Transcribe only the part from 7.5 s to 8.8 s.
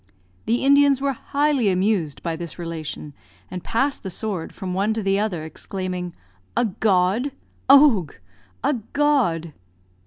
Owgh! A